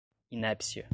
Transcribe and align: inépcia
inépcia 0.31 0.85